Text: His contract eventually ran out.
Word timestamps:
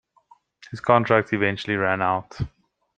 His 0.71 0.79
contract 0.79 1.31
eventually 1.31 1.75
ran 1.75 2.01
out. 2.01 2.39